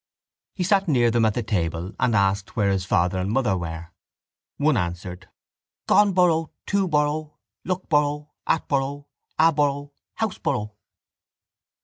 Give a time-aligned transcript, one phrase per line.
[0.55, 3.91] He sat near them at the table and asked where his father and mother were.
[4.57, 5.29] One answered:
[5.87, 7.33] —Goneboro toboro
[7.67, 9.05] lookboro atboro
[9.39, 10.71] aboro houseboro.